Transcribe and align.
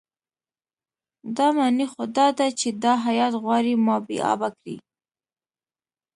دا 1.37 1.47
معنی 1.57 1.85
خو 1.91 2.03
دا 2.17 2.27
ده 2.37 2.47
چې 2.59 2.67
دا 2.83 2.93
هیات 3.05 3.33
غواړي 3.43 3.73
ما 3.85 3.95
بې 4.07 4.17
آبه 4.31 4.49
کړي. 4.57 4.75